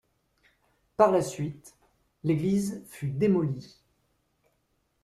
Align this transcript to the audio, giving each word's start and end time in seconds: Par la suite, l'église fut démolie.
Par 0.97 1.11
la 1.11 1.21
suite, 1.21 1.75
l'église 2.23 2.81
fut 2.87 3.11
démolie. 3.11 3.83